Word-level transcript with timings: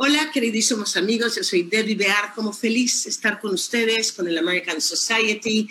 Hola, 0.00 0.30
queridísimos 0.32 0.96
amigos, 0.96 1.34
yo 1.34 1.42
soy 1.42 1.64
Debbie 1.64 1.96
Bear, 1.96 2.32
como 2.32 2.52
feliz 2.52 3.04
estar 3.06 3.40
con 3.40 3.52
ustedes, 3.52 4.12
con 4.12 4.28
el 4.28 4.38
American 4.38 4.80
Society 4.80 5.68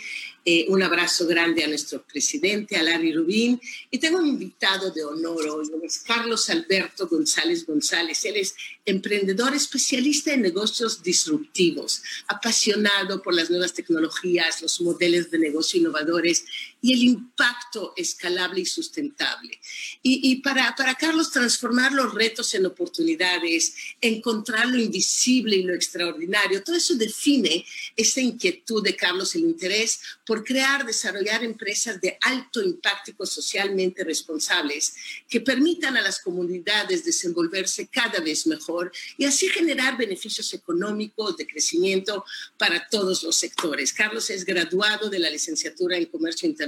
eh, 0.50 0.66
un 0.70 0.82
abrazo 0.82 1.28
grande 1.28 1.62
a 1.66 1.68
nuestro 1.68 2.02
presidente, 2.04 2.78
a 2.78 2.84
Larry 2.84 3.12
Rubín. 3.12 3.60
Y 3.92 3.98
tengo 3.98 4.20
un 4.20 4.28
invitado 4.28 4.92
de 4.92 5.04
honor 5.04 5.46
hoy, 5.46 5.70
es 5.84 6.00
Carlos 6.00 6.50
Alberto 6.50 7.06
González 7.10 7.66
González. 7.66 8.24
Él 8.24 8.38
es 8.38 8.56
emprendedor 8.86 9.54
especialista 9.54 10.34
en 10.34 10.44
negocios 10.44 11.04
disruptivos, 11.04 12.02
apasionado 12.30 13.22
por 13.22 13.34
las 13.34 13.50
nuevas 13.50 13.74
tecnologías, 13.74 14.62
los 14.62 14.80
modelos 14.80 15.30
de 15.30 15.40
negocio 15.40 15.82
innovadores 15.82 16.46
y 16.82 16.94
el 16.94 17.04
impacto 17.04 17.94
escalable 17.96 18.62
y 18.62 18.66
sustentable. 18.66 19.60
Y, 20.04 20.32
y 20.32 20.36
para, 20.38 20.76
para 20.76 20.96
Carlos, 20.96 21.32
transformar 21.32 21.92
los 21.92 22.14
retos 22.14 22.54
en 22.54 22.66
oportunidades, 22.66 23.74
encontrar 24.00 24.68
lo 24.68 24.78
invisible 24.78 25.56
y 25.56 25.64
lo 25.64 25.74
extraordinario, 25.74 26.64
todo 26.64 26.76
eso 26.76 26.96
define 26.96 27.66
esta 27.96 28.22
inquietud 28.22 28.84
de 28.84 28.96
Carlos, 28.96 29.36
el 29.36 29.42
interés 29.42 30.00
por 30.26 30.44
crear, 30.44 30.86
desarrollar 30.86 31.44
empresas 31.44 32.00
de 32.00 32.18
alto 32.22 32.62
impacto 32.62 32.98
socialmente 33.26 34.04
responsables 34.04 34.94
que 35.28 35.42
permitan 35.42 35.98
a 35.98 36.02
las 36.02 36.20
comunidades 36.20 37.06
desenvolverse 37.06 37.88
cada 37.88 38.20
vez 38.20 38.48
mejor 38.48 38.92
y 39.18 39.26
así 39.26 39.48
generar 39.48 39.98
beneficios 39.98 40.54
económicos 40.54 41.38
de 41.38 41.48
crecimiento 41.48 42.26
para 42.58 42.88
todos 42.90 43.24
los 43.24 43.38
sectores. 43.38 43.94
Carlos 43.94 44.30
es 44.30 44.46
graduado 44.46 45.10
de 45.10 45.20
la 45.20 45.30
licenciatura 45.30 45.98
en 45.98 46.06
Comercio 46.06 46.48
Internacional 46.48 46.67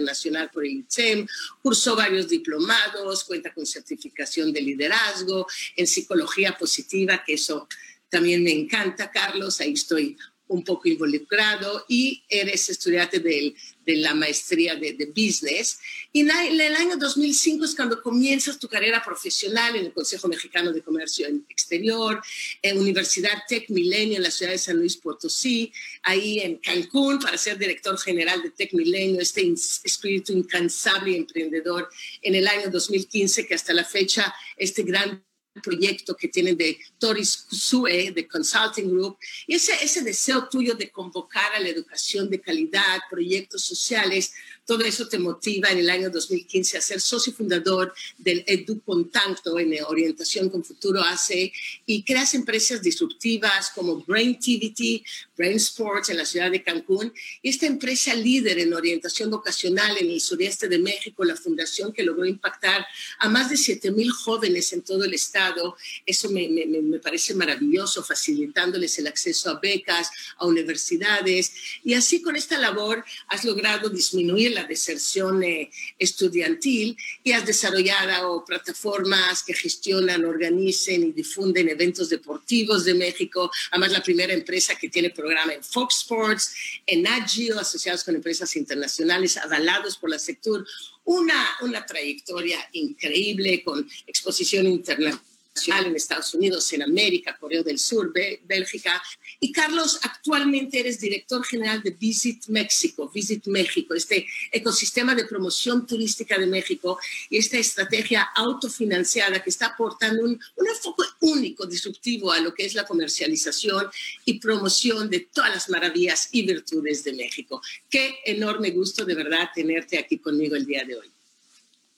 por 0.51 0.65
el 0.65 0.71
ITSEM, 0.71 1.27
cursó 1.61 1.95
varios 1.95 2.27
diplomados, 2.27 3.23
cuenta 3.23 3.53
con 3.53 3.65
certificación 3.65 4.51
de 4.53 4.61
liderazgo 4.61 5.47
en 5.75 5.87
psicología 5.87 6.57
positiva, 6.57 7.23
que 7.25 7.33
eso 7.33 7.67
también 8.09 8.43
me 8.43 8.51
encanta, 8.51 9.11
Carlos, 9.11 9.61
ahí 9.61 9.73
estoy 9.73 10.17
un 10.49 10.63
poco 10.63 10.89
involucrado 10.89 11.85
y 11.87 12.23
eres 12.27 12.69
estudiante 12.69 13.19
de, 13.19 13.55
la 13.85 14.13
maestría 14.13 14.75
de, 14.75 14.93
de, 14.93 15.07
Business. 15.07 15.79
Y 16.13 16.19
en 16.21 16.29
el 16.29 16.75
año 16.75 16.95
2005 16.95 17.65
es 17.65 17.75
cuando 17.75 18.01
comienzas 18.03 18.59
tu 18.59 18.67
carrera 18.67 19.01
profesional 19.03 19.75
en 19.75 19.85
el 19.85 19.93
Consejo 19.93 20.27
Mexicano 20.27 20.71
de 20.71 20.83
Comercio 20.83 21.27
Exterior, 21.49 22.21
en 22.61 22.77
Universidad 22.77 23.31
Tech 23.47 23.67
Milenio 23.69 24.17
en 24.17 24.23
la 24.23 24.31
ciudad 24.31 24.51
de 24.51 24.59
San 24.59 24.77
Luis 24.77 24.97
Potosí, 24.97 25.71
ahí 26.03 26.39
en 26.39 26.57
Cancún 26.57 27.19
para 27.19 27.37
ser 27.37 27.57
director 27.57 27.97
general 27.97 28.43
de 28.43 28.51
Tech 28.51 28.73
Milenio, 28.73 29.21
este 29.21 29.41
espíritu 29.83 30.33
incansable 30.33 31.11
y 31.11 31.15
emprendedor 31.15 31.89
en 32.21 32.35
el 32.35 32.47
año 32.47 32.69
2015 32.69 33.47
que 33.47 33.55
hasta 33.55 33.73
la 33.73 33.85
fecha 33.85 34.33
este 34.55 34.83
gran 34.83 35.23
proyecto 35.63 36.15
que 36.15 36.27
tienen 36.27 36.57
de 36.57 36.79
Toris 36.97 37.47
Sue, 37.49 38.11
de 38.11 38.27
Consulting 38.27 38.89
Group, 38.89 39.17
y 39.47 39.55
ese, 39.55 39.73
ese 39.83 40.01
deseo 40.01 40.47
tuyo 40.47 40.75
de 40.75 40.89
convocar 40.89 41.53
a 41.53 41.59
la 41.59 41.69
educación 41.69 42.29
de 42.29 42.39
calidad, 42.39 42.99
proyectos 43.09 43.63
sociales, 43.63 44.33
todo 44.69 44.83
eso 44.83 45.07
te 45.07 45.17
motiva 45.17 45.69
en 45.69 45.79
el 45.79 45.89
año 45.89 46.11
2015 46.11 46.77
a 46.77 46.81
ser 46.81 47.01
socio 47.01 47.33
fundador 47.33 47.91
del 48.19 48.43
Edu 48.45 48.79
Contacto 48.81 49.57
en 49.57 49.73
Orientación 49.87 50.47
con 50.47 50.63
Futuro 50.63 51.01
AC 51.01 51.51
y 51.87 52.03
creas 52.03 52.35
empresas 52.35 52.79
disruptivas 52.79 53.71
como 53.73 54.03
Braintivity, 54.03 55.03
Brain 55.35 55.57
Sports 55.57 56.09
en 56.09 56.17
la 56.17 56.25
ciudad 56.25 56.51
de 56.51 56.61
Cancún. 56.61 57.11
Y 57.41 57.49
esta 57.49 57.65
empresa 57.65 58.13
líder 58.13 58.59
en 58.59 58.75
orientación 58.75 59.31
vocacional 59.31 59.97
en 59.97 60.11
el 60.11 60.21
sureste 60.21 60.67
de 60.67 60.77
México, 60.77 61.25
la 61.25 61.35
fundación 61.35 61.91
que 61.91 62.03
logró 62.03 62.25
impactar 62.27 62.85
a 63.17 63.27
más 63.27 63.49
de 63.49 63.57
7 63.57 63.89
mil 63.89 64.11
jóvenes 64.11 64.71
en 64.73 64.83
todo 64.83 65.03
el 65.03 65.15
estado. 65.15 65.77
Eso 66.05 66.29
me, 66.29 66.47
me, 66.47 66.67
me 66.67 66.99
parece 66.99 67.33
maravilloso, 67.33 68.03
facilitándoles 68.03 68.99
el 68.99 69.07
acceso 69.07 69.49
a 69.49 69.59
becas, 69.59 70.11
a 70.37 70.45
universidades. 70.45 71.53
Y 71.83 71.95
así 71.95 72.21
con 72.21 72.35
esta 72.35 72.59
labor 72.59 73.03
has 73.29 73.43
logrado 73.43 73.89
disminuir 73.89 74.51
la 74.51 74.58
la 74.61 74.67
deserción 74.67 75.43
eh, 75.43 75.69
estudiantil 75.97 76.97
y 77.23 77.31
has 77.31 77.45
desarrollado 77.45 78.43
plataformas 78.45 79.43
que 79.43 79.53
gestionan, 79.53 80.25
organicen 80.25 81.03
y 81.03 81.11
difunden 81.11 81.69
eventos 81.69 82.09
deportivos 82.09 82.85
de 82.85 82.93
México. 82.93 83.51
Además, 83.71 83.91
la 83.91 84.03
primera 84.03 84.33
empresa 84.33 84.75
que 84.75 84.89
tiene 84.89 85.09
programa 85.09 85.53
en 85.53 85.63
Fox 85.63 85.99
Sports, 85.99 86.53
en 86.85 87.07
Agio, 87.07 87.59
asociados 87.59 88.03
con 88.03 88.15
empresas 88.15 88.55
internacionales 88.55 89.37
avalados 89.37 89.97
por 89.97 90.09
la 90.09 90.19
sector. 90.19 90.65
Una, 91.05 91.49
una 91.61 91.85
trayectoria 91.85 92.59
increíble 92.73 93.63
con 93.63 93.89
exposición 94.05 94.67
internacional 94.67 95.28
en 95.67 95.95
Estados 95.95 96.33
Unidos, 96.33 96.71
en 96.73 96.83
América, 96.83 97.37
Corea 97.39 97.63
del 97.63 97.79
Sur, 97.79 98.13
Bélgica. 98.45 99.01
Y 99.39 99.51
Carlos, 99.51 99.99
actualmente 100.03 100.79
eres 100.79 100.99
director 100.99 101.45
general 101.45 101.81
de 101.81 101.91
Visit 101.91 102.47
México, 102.47 103.09
Visit 103.13 103.47
México, 103.47 103.93
este 103.93 104.27
ecosistema 104.51 105.15
de 105.15 105.25
promoción 105.25 105.85
turística 105.85 106.37
de 106.37 106.47
México 106.47 106.99
y 107.29 107.37
esta 107.37 107.57
estrategia 107.57 108.29
autofinanciada 108.35 109.43
que 109.43 109.49
está 109.49 109.67
aportando 109.67 110.23
un, 110.23 110.39
un 110.55 110.67
enfoque 110.67 111.03
único, 111.21 111.65
disruptivo 111.65 112.31
a 112.31 112.39
lo 112.39 112.53
que 112.53 112.65
es 112.65 112.73
la 112.73 112.85
comercialización 112.85 113.87
y 114.25 114.39
promoción 114.39 115.09
de 115.09 115.19
todas 115.19 115.53
las 115.53 115.69
maravillas 115.69 116.29
y 116.31 116.45
virtudes 116.45 117.03
de 117.03 117.13
México. 117.13 117.61
Qué 117.89 118.15
enorme 118.25 118.71
gusto 118.71 119.05
de 119.05 119.15
verdad 119.15 119.49
tenerte 119.53 119.97
aquí 119.97 120.17
conmigo 120.19 120.55
el 120.55 120.65
día 120.65 120.83
de 120.85 120.95
hoy. 120.95 121.18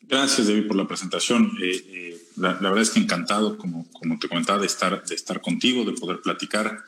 Gracias, 0.01 0.47
David, 0.47 0.67
por 0.67 0.75
la 0.75 0.87
presentación. 0.87 1.51
Eh, 1.61 1.83
eh, 1.87 2.21
la, 2.37 2.53
la, 2.53 2.69
verdad 2.69 2.81
es 2.81 2.89
que 2.89 2.99
encantado, 2.99 3.57
como, 3.57 3.89
como 3.91 4.19
te 4.19 4.27
comentaba, 4.27 4.59
de 4.59 4.65
estar, 4.65 5.03
de 5.05 5.15
estar 5.15 5.41
contigo, 5.41 5.85
de 5.85 5.93
poder 5.93 6.21
platicar 6.21 6.83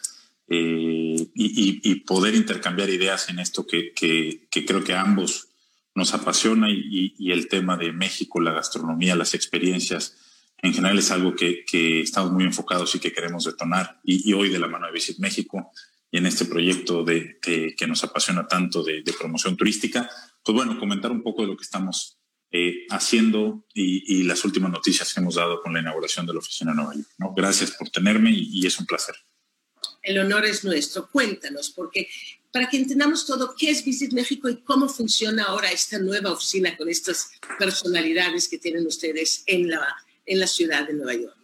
eh, 0.47 1.15
y, 1.15 1.29
y, 1.35 1.81
y, 1.83 1.95
poder 2.01 2.35
intercambiar 2.35 2.89
ideas 2.89 3.29
en 3.29 3.39
esto 3.39 3.65
que, 3.65 3.93
que, 3.93 4.47
que 4.51 4.65
creo 4.65 4.83
que 4.83 4.93
a 4.93 5.01
ambos 5.01 5.47
nos 5.95 6.13
apasiona 6.13 6.69
y, 6.69 7.15
y, 7.17 7.31
el 7.31 7.47
tema 7.47 7.77
de 7.77 7.93
México, 7.93 8.41
la 8.41 8.51
gastronomía, 8.51 9.15
las 9.15 9.35
experiencias, 9.35 10.17
en 10.61 10.73
general 10.73 10.97
es 10.97 11.11
algo 11.11 11.35
que, 11.35 11.63
que 11.65 12.01
estamos 12.01 12.31
muy 12.31 12.43
enfocados 12.43 12.95
y 12.95 12.99
que 12.99 13.13
queremos 13.13 13.45
detonar. 13.45 13.99
Y, 14.03 14.33
hoy 14.33 14.49
de 14.49 14.59
la 14.59 14.67
mano 14.67 14.87
de 14.87 14.93
Visit 14.93 15.19
México 15.19 15.71
y 16.11 16.17
en 16.17 16.25
este 16.25 16.45
proyecto 16.45 17.03
de, 17.03 17.37
que, 17.41 17.75
que 17.75 17.87
nos 17.87 18.03
apasiona 18.03 18.47
tanto 18.47 18.83
de, 18.83 19.01
de 19.01 19.13
promoción 19.13 19.55
turística, 19.55 20.09
pues 20.43 20.55
bueno, 20.55 20.79
comentar 20.79 21.11
un 21.11 21.21
poco 21.21 21.43
de 21.43 21.49
lo 21.49 21.57
que 21.57 21.63
estamos 21.63 22.17
eh, 22.55 22.85
haciendo 22.91 23.65
y, 23.73 24.19
y, 24.19 24.23
las 24.25 24.45
últimas 24.45 24.71
noticias 24.71 25.11
que 25.11 25.19
hemos 25.19 25.33
dado 25.33 25.59
con 25.59 25.73
la 25.73 25.79
inauguración 25.79 26.27
de 26.27 26.33
la 26.33 26.39
oficina 26.39 26.69
en 26.69 26.77
Nueva 26.77 26.93
York. 26.93 27.07
¿no? 27.17 27.33
Gracias 27.35 27.71
por 27.71 27.89
tenerme 27.89 28.29
y, 28.29 28.47
y, 28.53 28.67
es 28.67 28.79
un 28.79 28.85
placer. 28.85 29.15
El 30.03 30.19
honor 30.19 30.45
es 30.45 30.63
nuestro. 30.63 31.09
Cuéntanos, 31.09 31.71
porque 31.71 32.07
para 32.51 32.69
que 32.69 32.77
entendamos 32.77 33.25
todo, 33.25 33.55
¿qué 33.57 33.71
es 33.71 33.83
Visit 33.83 34.13
México 34.13 34.49
y 34.49 34.57
cómo 34.57 34.87
funciona 34.87 35.45
ahora 35.45 35.71
esta 35.71 35.97
nueva 35.97 36.31
oficina 36.31 36.77
con 36.77 36.89
estas 36.89 37.31
personalidades 37.57 38.47
que 38.47 38.59
tienen 38.59 38.85
ustedes 38.85 39.43
en 39.47 39.69
la, 39.69 39.87
en 40.23 40.39
la 40.39 40.45
ciudad 40.45 40.85
de 40.87 40.93
Nueva 40.93 41.15
York? 41.15 41.35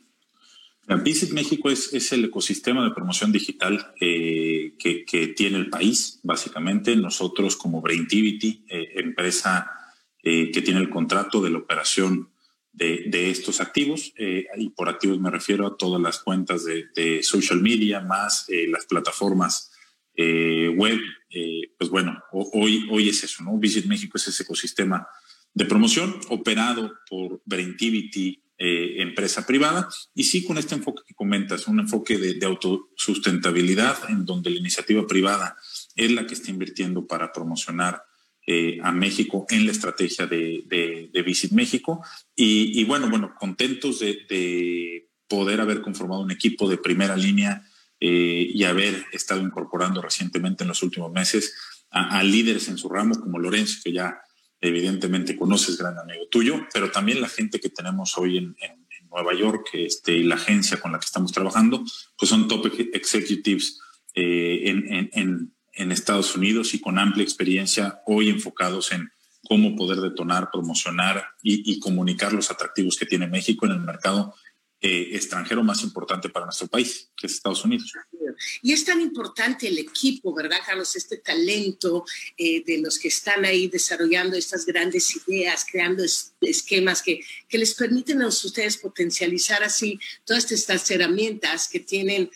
Visit 1.04 1.32
México 1.32 1.72
es, 1.72 1.92
es, 1.92 2.12
el 2.12 2.26
ecosistema 2.26 2.84
de 2.84 2.92
promoción 2.92 3.32
digital 3.32 3.94
eh, 4.00 4.76
que, 4.78 5.06
que, 5.06 5.28
tiene 5.30 5.58
el 5.58 5.72
país, 5.72 6.20
básicamente. 6.22 6.96
Nosotros 6.96 7.56
como 7.56 7.82
Braintivity, 7.82 8.66
eh, 8.70 8.92
empresa 8.98 9.79
eh, 10.24 10.52
que 10.52 10.62
tiene 10.62 10.80
el 10.80 10.90
contrato 10.90 11.42
de 11.42 11.50
la 11.50 11.60
operación 11.60 12.30
de, 12.72 13.30
estos 13.30 13.60
activos. 13.60 14.14
Eh, 14.18 14.46
y 14.58 14.70
por 14.70 14.90
activos 14.90 15.20
me 15.20 15.32
refiero 15.32 15.68
a 15.68 15.78
todas 15.78 16.02
las 16.02 16.20
cuentas 16.20 16.64
de, 16.66 17.24
social 17.24 17.62
media, 17.62 18.00
más 18.02 18.46
eh, 18.50 18.68
las 18.68 18.86
plataformas 18.86 19.72
web. 20.16 21.00
Pues 21.78 21.90
bueno, 21.90 22.22
hoy, 22.34 22.86
hoy 22.92 23.08
es 23.08 23.24
eso, 23.24 23.42
¿no? 23.42 23.58
Visit 23.58 23.86
México 23.86 24.18
es 24.18 24.28
ese 24.28 24.44
ecosistema 24.44 25.08
de 25.54 25.66
promoción 25.66 26.20
operado 26.30 26.94
por 27.10 27.42
Braintivity, 27.46 28.44
eh, 28.58 29.02
empresa 29.02 29.46
privada, 29.46 29.88
y 30.14 30.26
sí 30.26 30.44
con 30.44 30.58
este 30.58 30.76
enfoque 30.76 31.04
que 31.08 31.14
comentas, 31.14 31.68
un 31.68 31.80
enfoque 31.80 32.18
de, 32.18 32.34
de 32.34 32.46
autosustentabilidad 32.46 34.10
en 34.10 34.26
donde 34.26 34.50
la 34.50 34.60
iniciativa 34.60 35.08
privada 35.08 35.56
es 35.96 36.12
la 36.12 36.28
que 36.28 36.34
está 36.34 36.52
invirtiendo 36.52 37.08
para 37.08 37.32
promocionar 37.32 38.04
eh, 38.52 38.80
a 38.82 38.92
México 38.92 39.46
en 39.48 39.68
la 39.68 39.72
estrategia 39.72 40.26
de, 40.26 40.64
de, 40.66 41.12
de 41.14 41.22
Visit 41.22 41.52
México. 41.52 42.04
Y, 42.36 42.82
y, 42.82 42.84
bueno, 42.84 43.08
bueno, 43.08 43.36
contentos 43.38 44.00
de, 44.00 44.26
de, 44.28 45.08
poder 45.28 45.62
haber 45.62 45.82
conformado 45.82 46.22
un 46.22 46.32
equipo 46.32 46.68
de 46.68 46.80
primera 46.80 47.16
línea 47.16 47.62
eh, 48.00 48.50
y 48.52 48.64
haber 48.64 49.06
estado 49.12 49.42
incorporando 49.42 50.02
recientemente 50.02 50.64
en 50.64 50.70
los 50.70 50.82
últimos 50.82 51.12
meses 51.12 51.54
a, 51.92 52.18
a, 52.18 52.24
líderes 52.24 52.68
en 52.70 52.80
su 52.80 52.90
ramo 52.90 53.20
como 53.20 53.38
Lorenzo, 53.38 53.82
que 53.84 53.94
ya 53.94 54.20
evidentemente 54.60 55.38
conoces, 55.38 55.78
gran 55.78 56.00
amigo 56.00 56.28
tuyo, 56.32 56.66
pero 56.74 56.90
también 56.90 57.22
la 57.22 57.30
gente 57.30 57.60
que 57.60 57.70
tenemos 57.70 58.18
hoy 58.18 58.40
en, 58.40 58.56
en, 58.62 58.72
en 58.72 59.10
Nueva 59.12 59.36
York, 59.36 59.70
este, 59.74 60.14
y 60.14 60.24
la 60.24 60.36
agencia 60.36 60.80
con 60.80 60.92
la 60.92 61.00
que 61.00 61.06
estamos 61.06 61.32
trabajando, 61.32 61.84
pues 62.18 62.30
son 62.30 62.48
top 62.48 62.66
executives 62.94 63.80
eh, 64.16 64.64
en, 64.66 65.12
en, 65.14 65.54
en 65.80 65.92
Estados 65.92 66.36
Unidos 66.36 66.74
y 66.74 66.82
con 66.82 67.00
amplia 67.00 67.24
experiencia 67.24 68.02
hoy 68.06 68.30
enfocados 68.30 68.92
en 68.92 69.10
cómo 69.48 69.76
poder 69.76 70.00
detonar, 70.00 70.52
promocionar 70.52 71.26
y, 71.42 71.72
y, 71.72 71.80
comunicar 71.80 72.34
los 72.34 72.52
atractivos 72.52 72.98
que 72.98 73.06
tiene 73.06 73.28
México 73.28 73.66
en 73.66 73.72
el 73.72 73.80
mercado 73.80 74.36
eh, 74.82 75.10
extranjero 75.12 75.62
más 75.62 75.84
importante 75.84 76.30
para 76.30 76.46
nuestro 76.46 76.68
país, 76.68 77.10
que 77.18 77.28
es 77.28 77.34
Estados 77.34 77.66
Unidos. 77.66 77.92
Y 78.62 78.72
es 78.72 78.86
tan 78.86 79.02
importante 79.02 79.68
el 79.68 79.78
equipo, 79.78 80.34
¿verdad, 80.34 80.60
Carlos? 80.66 80.96
Este 80.96 81.18
talento 81.18 82.06
eh, 82.38 82.64
de 82.66 82.78
los 82.78 82.98
que 82.98 83.10
están 83.10 83.44
ahí 83.44 83.68
desarrollando 83.68 84.38
estas 84.38 84.66
grandes 84.66 85.20
ideas, 85.28 85.66
creando 85.70 86.06
esquemas 86.40 87.02
que, 87.02 87.20
que 87.50 87.58
les 87.58 87.74
permiten 87.74 88.22
a 88.22 88.28
ustedes 88.28 88.78
potencializar 88.78 89.64
así 89.64 90.00
todas 90.24 90.50
estas 90.50 90.90
herramientas 90.92 91.68
que 91.68 91.82
tienen 91.82 92.32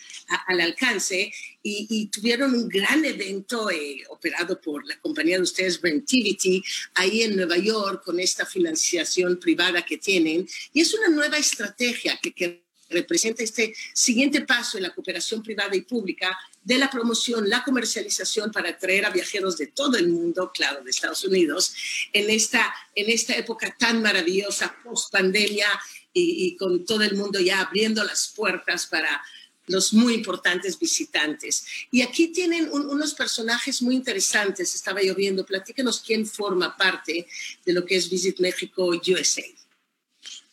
al 0.46 0.60
alcance 0.60 1.32
y, 1.66 2.06
tuvieron 2.08 2.54
un 2.54 2.68
gran 2.68 3.04
evento 3.04 3.70
eh, 3.70 4.04
operado 4.10 4.60
por 4.60 4.86
la 4.86 5.00
compañía 5.00 5.36
de 5.36 5.42
ustedes, 5.42 5.80
Rentivity, 5.80 6.62
ahí 6.94 7.22
en 7.22 7.36
Nueva 7.36 7.56
York 7.56 8.04
con 8.04 8.20
esta 8.20 8.44
financiación 8.44 9.38
privada 9.38 9.82
que 9.82 9.96
tienen. 9.96 10.46
Y 10.74 10.82
es 10.82 10.92
una 10.92 11.08
nueva 11.08 11.38
estrategia 11.38 12.18
que, 12.22 12.32
que 12.32 12.64
representa 12.90 13.42
este 13.42 13.74
siguiente 13.94 14.42
paso 14.42 14.76
en 14.76 14.82
la 14.82 14.94
cooperación 14.94 15.42
privada 15.42 15.74
y 15.74 15.80
pública 15.80 16.38
de 16.62 16.76
la 16.76 16.90
promoción, 16.90 17.48
la 17.48 17.64
comercialización 17.64 18.52
para 18.52 18.68
atraer 18.68 19.06
a 19.06 19.10
viajeros 19.10 19.56
de 19.56 19.68
todo 19.68 19.96
el 19.96 20.08
mundo, 20.08 20.52
claro, 20.52 20.84
de 20.84 20.90
Estados 20.90 21.24
Unidos, 21.24 21.74
en 22.12 22.28
esta, 22.28 22.74
en 22.94 23.10
esta 23.10 23.34
época 23.36 23.74
tan 23.78 24.02
maravillosa, 24.02 24.76
post 24.84 25.10
pandemia 25.10 25.68
y, 26.12 26.46
y 26.46 26.56
con 26.56 26.84
todo 26.84 27.02
el 27.02 27.16
mundo 27.16 27.40
ya 27.40 27.60
abriendo 27.60 28.04
las 28.04 28.32
puertas 28.36 28.86
para 28.86 29.22
los 29.66 29.92
muy 29.92 30.14
importantes 30.14 30.78
visitantes. 30.78 31.66
Y 31.90 32.02
aquí 32.02 32.28
tienen 32.28 32.68
unos 32.72 33.14
personajes 33.14 33.82
muy 33.82 33.94
interesantes, 33.94 34.74
estaba 34.74 35.02
yo 35.02 35.14
viendo, 35.14 35.44
platíquenos 35.44 36.00
quién 36.00 36.26
forma 36.26 36.76
parte 36.76 37.26
de 37.64 37.72
lo 37.72 37.84
que 37.84 37.96
es 37.96 38.10
Visit 38.10 38.40
México 38.40 38.86
USA. 38.86 39.42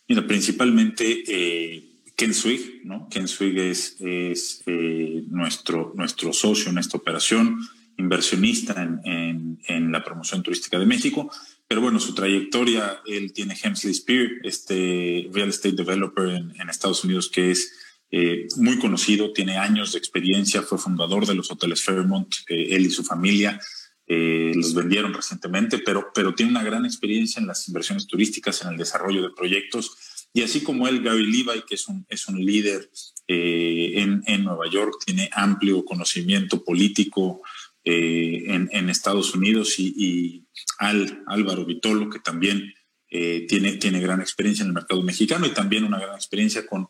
Mira, 0.08 0.26
principalmente 0.28 1.24
eh, 1.28 1.84
Ken 2.16 2.34
Swig, 2.34 2.82
¿no? 2.84 3.08
Ken 3.10 3.28
Swig 3.28 3.58
es, 3.58 3.96
es 4.00 4.62
eh, 4.66 5.24
nuestro, 5.30 5.94
nuestro 5.96 6.34
socio 6.34 6.70
en 6.70 6.78
esta 6.78 6.98
operación, 6.98 7.60
inversionista 7.98 8.82
en, 8.82 9.60
en, 9.68 9.92
la 9.92 10.04
promoción 10.04 10.42
turística 10.42 10.80
de 10.80 10.86
México, 10.86 11.32
pero 11.68 11.82
bueno, 11.82 12.00
su 12.00 12.16
trayectoria, 12.16 13.02
él 13.06 13.32
tiene 13.32 13.58
Hemsley 13.62 13.94
Spear, 13.94 14.30
este 14.44 15.30
real 15.32 15.50
estate 15.50 15.76
developer 15.76 16.30
en, 16.30 16.54
en 16.60 16.70
Estados 16.70 17.04
Unidos 17.04 17.30
que 17.30 17.52
es 17.52 17.74
eh, 18.14 18.48
muy 18.58 18.78
conocido, 18.78 19.32
tiene 19.32 19.58
años 19.58 19.94
de 19.94 19.98
experiencia, 19.98 20.62
fue 20.62 20.78
fundador 20.78 21.26
de 21.26 21.34
los 21.34 21.50
hoteles 21.50 21.82
Fairmont, 21.82 22.34
eh, 22.50 22.68
él 22.72 22.86
y 22.86 22.90
su 22.90 23.04
familia. 23.04 23.60
Eh, 24.06 24.52
los 24.54 24.74
vendieron 24.74 25.14
recientemente, 25.14 25.78
pero, 25.78 26.12
pero 26.14 26.36
tiene 26.36 26.52
una 26.52 26.64
gran 26.64 26.86
experiencia 26.86 27.40
en 27.40 27.48
las 27.48 27.66
inversiones 27.70 28.08
turísticas, 28.08 28.62
en 28.62 28.74
el 28.74 28.78
desarrollo 28.78 29.22
de 29.22 29.30
proyectos. 29.34 29.96
Y 30.34 30.42
así 30.42 30.62
como 30.62 30.90
él, 30.90 31.02
Gary 31.02 31.26
Levi, 31.26 31.62
que 31.66 31.76
es 31.76 31.88
un, 31.88 32.06
es 32.10 32.28
un 32.28 32.44
líder 32.44 32.90
en, 33.28 34.22
en, 34.26 34.44
Nueva 34.44 34.70
York, 34.70 34.96
tiene 35.06 35.30
amplio 35.32 35.86
conocimiento 35.86 36.66
político 36.66 37.42
en, 37.84 38.90
Estados 38.90 39.34
Unidos, 39.34 39.80
y, 39.80 39.94
y, 39.98 40.46
Al, 40.80 41.24
Álvaro 41.28 41.66
Vitolo, 41.66 42.10
que 42.10 42.20
también 42.20 42.74
tiene, 43.10 43.74
tiene 43.74 44.00
gran 44.02 44.20
experiencia 44.20 44.64
en 44.64 44.70
el 44.70 44.74
mercado 44.74 45.02
mexicano 45.04 45.46
y 45.46 45.54
también 45.54 45.84
una 45.84 46.00
gran 46.00 46.16
experiencia 46.16 46.66
con 46.66 46.88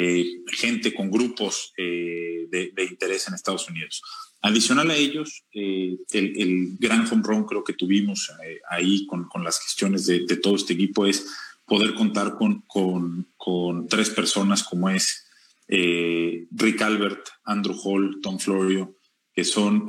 eh, 0.00 0.44
gente 0.46 0.94
con 0.94 1.10
grupos 1.10 1.72
eh, 1.76 2.46
de, 2.48 2.84
interés 2.84 3.26
en 3.26 3.34
Estados 3.34 3.68
Unidos. 3.68 4.00
Adicional 4.42 4.92
a 4.92 4.94
ellos, 4.96 5.42
eh, 5.52 5.96
el, 6.12 6.76
gran 6.78 7.04
home 7.10 7.24
run 7.24 7.44
creo 7.44 7.64
que 7.64 7.72
tuvimos 7.72 8.30
ahí 8.70 9.06
con, 9.06 9.24
con, 9.28 9.42
las 9.42 9.58
gestiones 9.60 10.06
de, 10.06 10.20
todo 10.36 10.54
este 10.54 10.74
equipo 10.74 11.04
es 11.04 11.26
poder 11.66 11.94
contar 11.94 12.36
con, 12.36 12.62
con, 12.68 13.26
con 13.36 13.88
tres 13.88 14.10
personas 14.10 14.62
como 14.62 14.88
es 14.88 15.26
Rick 15.66 16.80
Albert, 16.80 17.30
Andrew 17.42 17.76
Hall, 17.82 18.20
Tom 18.22 18.38
Florio, 18.38 18.96
que 19.34 19.42
son 19.42 19.88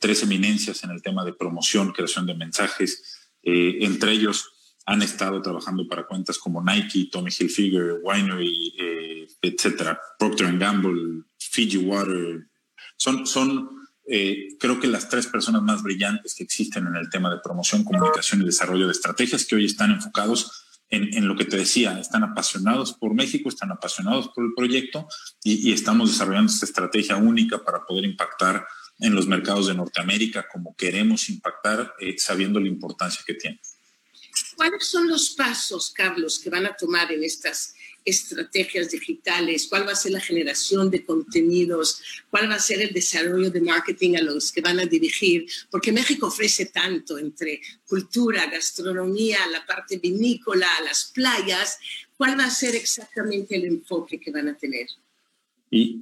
tres 0.00 0.22
eminencias 0.22 0.82
en 0.84 0.90
el 0.90 1.02
tema 1.02 1.22
de 1.22 1.34
promoción, 1.34 1.92
creación 1.92 2.24
de 2.24 2.34
mensajes, 2.34 3.30
entre 3.42 4.12
ellos 4.12 4.50
han 4.90 5.02
estado 5.02 5.40
trabajando 5.40 5.86
para 5.86 6.06
cuentas 6.06 6.36
como 6.36 6.62
Nike, 6.62 7.08
Tommy 7.12 7.30
Hilfiger, 7.30 8.00
Winery, 8.02 8.74
eh, 8.76 9.28
etcétera, 9.42 10.00
Procter 10.18 10.56
Gamble, 10.58 11.24
Fiji 11.38 11.78
Water. 11.78 12.46
Son, 12.96 13.26
son 13.26 13.70
eh, 14.06 14.56
creo 14.58 14.80
que 14.80 14.86
las 14.86 15.08
tres 15.08 15.26
personas 15.26 15.62
más 15.62 15.82
brillantes 15.82 16.34
que 16.34 16.44
existen 16.44 16.86
en 16.86 16.96
el 16.96 17.08
tema 17.10 17.30
de 17.30 17.40
promoción, 17.42 17.84
comunicación 17.84 18.42
y 18.42 18.44
desarrollo 18.44 18.86
de 18.86 18.92
estrategias 18.92 19.44
que 19.44 19.56
hoy 19.56 19.66
están 19.66 19.92
enfocados 19.92 20.64
en, 20.88 21.14
en 21.14 21.28
lo 21.28 21.36
que 21.36 21.44
te 21.44 21.56
decía, 21.56 21.98
están 22.00 22.24
apasionados 22.24 22.92
por 22.94 23.14
México, 23.14 23.48
están 23.48 23.70
apasionados 23.70 24.28
por 24.34 24.44
el 24.44 24.54
proyecto 24.54 25.06
y, 25.44 25.68
y 25.68 25.72
estamos 25.72 26.10
desarrollando 26.10 26.52
esta 26.52 26.66
estrategia 26.66 27.16
única 27.16 27.64
para 27.64 27.84
poder 27.86 28.04
impactar 28.04 28.66
en 29.00 29.14
los 29.14 29.26
mercados 29.26 29.66
de 29.66 29.74
Norteamérica 29.74 30.46
como 30.52 30.74
queremos 30.76 31.28
impactar, 31.28 31.94
eh, 32.00 32.16
sabiendo 32.18 32.60
la 32.60 32.68
importancia 32.68 33.22
que 33.26 33.34
tiene. 33.34 33.60
¿Cuáles 34.56 34.86
son 34.86 35.08
los 35.08 35.30
pasos, 35.30 35.90
Carlos, 35.90 36.38
que 36.38 36.50
van 36.50 36.66
a 36.66 36.76
tomar 36.76 37.10
en 37.10 37.24
estas 37.24 37.74
estrategias 38.04 38.90
digitales? 38.90 39.66
¿Cuál 39.68 39.86
va 39.86 39.92
a 39.92 39.96
ser 39.96 40.12
la 40.12 40.20
generación 40.20 40.90
de 40.90 41.04
contenidos? 41.04 42.02
¿Cuál 42.30 42.50
va 42.50 42.54
a 42.54 42.60
ser 42.60 42.80
el 42.80 42.92
desarrollo 42.92 43.50
de 43.50 43.60
marketing 43.60 44.16
a 44.16 44.22
los 44.22 44.52
que 44.52 44.60
van 44.60 44.80
a 44.80 44.86
dirigir? 44.86 45.46
Porque 45.70 45.92
México 45.92 46.26
ofrece 46.26 46.66
tanto 46.66 47.18
entre 47.18 47.60
cultura, 47.86 48.46
gastronomía, 48.46 49.38
la 49.48 49.64
parte 49.66 49.98
vinícola, 49.98 50.68
las 50.84 51.10
playas. 51.14 51.78
¿Cuál 52.16 52.38
va 52.38 52.44
a 52.44 52.50
ser 52.50 52.74
exactamente 52.74 53.56
el 53.56 53.64
enfoque 53.64 54.18
que 54.18 54.30
van 54.30 54.48
a 54.48 54.56
tener? 54.56 54.86
Y 55.70 56.00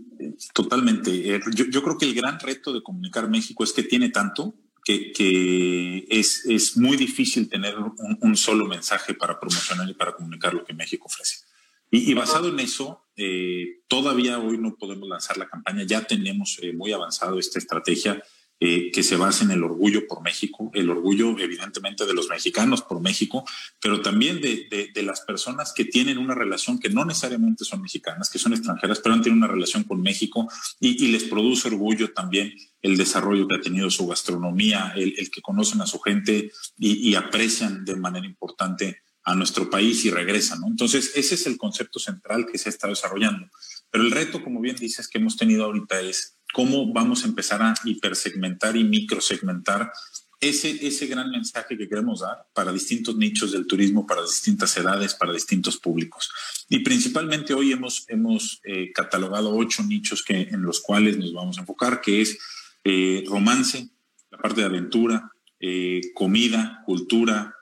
totalmente. 0.54 1.10
Eh, 1.34 1.40
yo, 1.52 1.82
creo 1.82 1.98
que 1.98 2.06
el 2.06 2.14
gran 2.14 2.40
reto 2.40 2.72
de 2.72 2.82
comunicar 2.82 3.28
México 3.28 3.62
es 3.64 3.72
que 3.72 3.82
tiene 3.82 4.08
tanto 4.08 4.54
que, 4.84 6.06
es, 6.08 6.76
muy 6.76 6.96
difícil 6.96 7.48
tener 7.48 7.74
un, 8.20 8.36
solo 8.36 8.66
mensaje 8.66 9.12
para 9.12 9.38
promocionar 9.38 9.88
y 9.88 9.92
para 9.92 10.14
comunicar 10.14 10.54
lo 10.54 10.64
que 10.64 10.72
México 10.72 11.06
ofrece. 11.06 11.44
Y, 11.90 12.12
basado 12.14 12.48
en 12.48 12.60
eso, 12.60 13.06
eh, 13.16 13.80
todavía 13.88 14.38
hoy 14.38 14.58
no 14.58 14.76
podemos 14.76 15.08
lanzar 15.08 15.38
la 15.38 15.48
campaña, 15.48 15.84
ya 15.84 16.06
tenemos 16.06 16.58
eh, 16.62 16.72
muy 16.72 16.92
avanzado 16.92 17.38
esta 17.38 17.58
estrategia 17.58 18.22
eh, 18.60 18.90
que 18.90 19.04
se 19.04 19.14
basa 19.14 19.44
en 19.44 19.52
el 19.52 19.62
orgullo 19.62 20.08
por 20.08 20.20
México, 20.20 20.68
el 20.74 20.90
orgullo 20.90 21.38
evidentemente 21.38 22.04
de 22.04 22.12
los 22.12 22.28
mexicanos 22.28 22.82
por 22.82 23.00
México, 23.00 23.44
pero 23.80 24.02
también 24.02 24.40
de, 24.40 24.90
las 25.04 25.20
personas 25.20 25.72
que 25.72 25.84
tienen 25.84 26.18
una 26.18 26.34
relación 26.34 26.80
que 26.80 26.88
no 26.88 27.04
necesariamente 27.04 27.64
son 27.64 27.82
mexicanas, 27.82 28.30
que 28.30 28.40
son 28.40 28.54
extranjeras, 28.54 28.98
pero 28.98 29.14
han 29.14 29.22
tenido 29.22 29.38
una 29.38 29.52
relación 29.52 29.84
con 29.84 30.02
México 30.02 30.48
y, 30.80 31.06
les 31.06 31.22
produce 31.22 31.68
orgullo 31.68 32.12
también 32.12 32.52
el 32.82 32.96
desarrollo 32.96 33.46
que 33.46 33.54
ha 33.54 33.60
tenido 33.60 33.90
su 33.90 34.08
gastronomía, 34.08 34.92
el, 34.96 35.14
el 35.16 35.30
que 35.30 35.40
conocen 35.40 35.80
a 35.80 35.86
su 35.86 36.00
gente 36.00 36.50
y, 36.76 37.14
aprecian 37.14 37.84
de 37.84 37.94
manera 37.94 38.26
importante 38.26 39.02
a 39.28 39.34
nuestro 39.34 39.68
país 39.68 40.06
y 40.06 40.10
regresan. 40.10 40.60
¿no? 40.60 40.68
Entonces, 40.68 41.12
ese 41.14 41.34
es 41.34 41.46
el 41.46 41.58
concepto 41.58 41.98
central 41.98 42.46
que 42.50 42.56
se 42.56 42.70
ha 42.70 42.72
estado 42.72 42.94
desarrollando. 42.94 43.46
Pero 43.90 44.04
el 44.04 44.10
reto, 44.10 44.42
como 44.42 44.60
bien 44.60 44.76
dices, 44.76 45.06
que 45.06 45.18
hemos 45.18 45.36
tenido 45.36 45.64
ahorita 45.64 46.00
es 46.00 46.38
cómo 46.54 46.90
vamos 46.94 47.24
a 47.24 47.28
empezar 47.28 47.60
a 47.60 47.74
hipersegmentar 47.84 48.74
y 48.76 48.84
microsegmentar 48.84 49.92
ese, 50.40 50.86
ese 50.86 51.06
gran 51.08 51.30
mensaje 51.30 51.76
que 51.76 51.88
queremos 51.88 52.20
dar 52.20 52.46
para 52.54 52.72
distintos 52.72 53.16
nichos 53.16 53.52
del 53.52 53.66
turismo, 53.66 54.06
para 54.06 54.22
distintas 54.22 54.74
edades, 54.78 55.14
para 55.14 55.34
distintos 55.34 55.76
públicos. 55.76 56.30
Y 56.70 56.78
principalmente 56.78 57.52
hoy 57.52 57.72
hemos, 57.72 58.06
hemos 58.08 58.60
eh, 58.64 58.92
catalogado 58.94 59.54
ocho 59.54 59.82
nichos 59.82 60.22
que, 60.22 60.40
en 60.40 60.62
los 60.62 60.80
cuales 60.80 61.18
nos 61.18 61.34
vamos 61.34 61.58
a 61.58 61.62
enfocar, 61.62 62.00
que 62.00 62.22
es 62.22 62.38
eh, 62.84 63.24
romance, 63.26 63.90
la 64.30 64.38
parte 64.38 64.62
de 64.62 64.68
aventura, 64.68 65.32
eh, 65.60 66.00
comida, 66.14 66.82
cultura, 66.86 67.54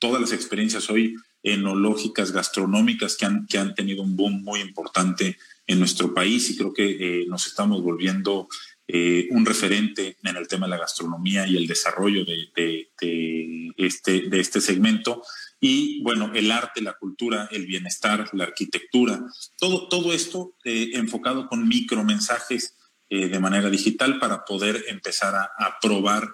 todas 0.00 0.22
las 0.22 0.32
experiencias 0.32 0.88
hoy 0.88 1.14
enológicas, 1.42 2.32
gastronómicas 2.32 3.16
que 3.16 3.26
han, 3.26 3.46
que 3.46 3.58
han 3.58 3.74
tenido 3.74 4.02
un 4.02 4.16
boom 4.16 4.42
muy 4.42 4.60
importante 4.60 5.38
en 5.66 5.78
nuestro 5.78 6.12
país 6.12 6.50
y 6.50 6.56
creo 6.56 6.72
que 6.72 6.84
eh, 7.22 7.26
nos 7.28 7.46
estamos 7.46 7.82
volviendo 7.82 8.48
eh, 8.88 9.28
un 9.30 9.46
referente 9.46 10.16
en 10.22 10.36
el 10.36 10.48
tema 10.48 10.66
de 10.66 10.70
la 10.70 10.78
gastronomía 10.78 11.46
y 11.46 11.56
el 11.56 11.66
desarrollo 11.66 12.24
de, 12.24 12.48
de, 12.56 13.72
este, 13.76 14.22
de 14.22 14.40
este 14.40 14.60
segmento. 14.60 15.22
Y 15.60 16.02
bueno, 16.02 16.32
el 16.34 16.50
arte, 16.50 16.82
la 16.82 16.94
cultura, 16.94 17.48
el 17.52 17.66
bienestar, 17.66 18.28
la 18.32 18.44
arquitectura, 18.44 19.24
todo, 19.58 19.88
todo 19.88 20.12
esto 20.12 20.54
eh, 20.64 20.90
enfocado 20.94 21.48
con 21.48 21.68
micromensajes 21.68 22.76
de 23.12 23.40
manera 23.40 23.68
digital 23.70 24.20
para 24.20 24.44
poder 24.44 24.84
empezar 24.86 25.34
a, 25.34 25.50
a 25.58 25.80
probar, 25.82 26.28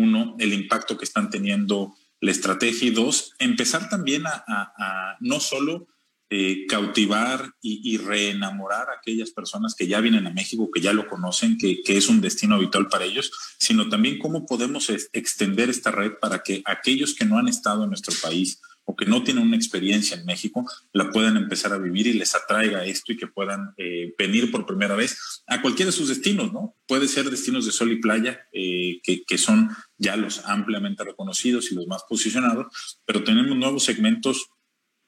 uno, 0.00 0.36
el 0.38 0.52
impacto 0.52 0.96
que 0.96 1.04
están 1.04 1.30
teniendo 1.30 1.94
la 2.20 2.30
estrategia 2.30 2.88
y 2.88 2.90
dos, 2.90 3.34
empezar 3.38 3.88
también 3.88 4.24
a, 4.26 5.16
no 5.20 5.40
solo 5.40 5.86
eh, 6.28 6.66
cautivar 6.68 7.54
y, 7.60 7.96
reenamorar 7.96 8.88
a 8.88 8.98
aquellas 8.98 9.30
personas 9.30 9.74
que 9.74 9.88
ya 9.88 10.00
vienen 10.00 10.26
a 10.26 10.32
México, 10.32 10.70
que 10.72 10.80
ya 10.80 10.92
lo 10.92 11.08
conocen, 11.08 11.58
que, 11.58 11.82
es 11.86 12.08
un 12.08 12.20
destino 12.20 12.56
habitual 12.56 12.88
para 12.88 13.04
ellos, 13.04 13.32
sino 13.58 13.88
también 13.88 14.18
cómo 14.18 14.46
podemos 14.46 14.90
extender 15.12 15.70
esta 15.70 15.90
red 15.90 16.12
para 16.20 16.42
que 16.42 16.62
aquellos 16.66 17.14
que 17.14 17.24
no 17.24 17.38
han 17.38 17.48
estado 17.48 17.84
en 17.84 17.90
nuestro 17.90 18.14
país 18.22 18.60
o 18.84 18.96
que 18.96 19.06
no 19.06 19.22
tienen 19.22 19.44
una 19.44 19.56
experiencia 19.56 20.16
en 20.16 20.26
México 20.26 20.68
la 20.92 21.10
puedan 21.10 21.36
empezar 21.36 21.72
a 21.72 21.78
vivir 21.78 22.06
y 22.06 22.14
les 22.14 22.34
atraiga 22.34 22.84
esto 22.84 23.12
y 23.12 23.16
que 23.16 23.26
puedan 23.26 23.72
eh, 23.76 24.14
venir 24.18 24.50
por 24.50 24.66
primera 24.66 24.96
vez 24.96 25.42
a 25.46 25.62
cualquiera 25.62 25.90
de 25.90 25.96
sus 25.96 26.08
destinos, 26.08 26.52
¿no? 26.52 26.76
Puede 26.86 27.06
ser 27.06 27.30
destinos 27.30 27.66
de 27.66 27.72
sol 27.72 27.92
y 27.92 28.00
playa, 28.00 28.48
eh, 28.52 29.00
que, 29.02 29.22
que 29.24 29.38
son 29.38 29.70
ya 29.96 30.16
los 30.16 30.44
ampliamente 30.44 31.04
reconocidos 31.04 31.70
y 31.70 31.74
los 31.74 31.86
más 31.86 32.02
posicionados, 32.08 32.66
pero 33.04 33.22
tenemos 33.22 33.56
nuevos 33.56 33.84
segmentos 33.84 34.50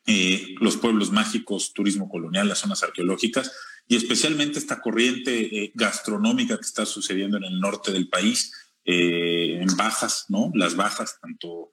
eh, 0.05 0.57
los 0.59 0.77
pueblos 0.77 1.13
mágicos, 1.13 1.73
turismo 1.73 2.09
colonial, 2.09 2.49
las 2.49 2.59
zonas 2.59 2.83
arqueológicas 2.83 3.53
y 3.87 3.95
especialmente 3.95 4.59
esta 4.59 4.81
corriente 4.81 5.65
eh, 5.65 5.73
gastronómica 5.77 6.57
que 6.57 6.67
está 6.67 6.85
sucediendo 6.87 7.37
en 7.37 7.45
el 7.45 7.61
norte 7.61 7.93
del 7.93 8.09
país, 8.09 8.53
eh, 8.85 9.59
en 9.61 9.77
bajas, 9.77 10.25
¿no? 10.29 10.51
Las 10.55 10.75
bajas, 10.75 11.21
tanto 11.21 11.71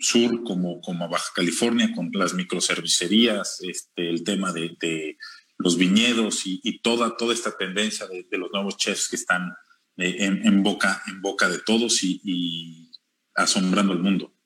sur 0.00 0.42
como, 0.44 0.80
como 0.80 1.08
Baja 1.08 1.32
California, 1.34 1.92
con 1.94 2.10
las 2.12 2.34
microservicerías, 2.34 3.58
este, 3.62 4.08
el 4.08 4.24
tema 4.24 4.52
de, 4.52 5.16
los 5.58 5.78
viñedos 5.78 6.42
y, 6.44 6.80
toda, 6.80 7.16
toda 7.16 7.32
esta 7.32 7.56
tendencia 7.56 8.06
de, 8.06 8.26
los 8.38 8.50
nuevos 8.52 8.76
chefs 8.76 9.08
que 9.08 9.16
están 9.16 9.52
en, 9.96 10.62
boca, 10.62 11.02
en 11.08 11.22
boca 11.22 11.48
de 11.48 11.58
todos 11.60 12.02
y 12.02 12.90
asombrando 13.34 13.92
el 13.92 14.00
mundo. 14.00 14.36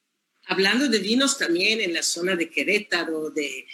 Hablando 0.51 0.89
de 0.89 0.99
vinos 0.99 1.39
también 1.39 1.81
en 1.81 1.95
la 1.95 2.03
zona 2.03 2.35
de 2.35 2.51
Querétaro, 2.51 3.31
de, 3.31 3.67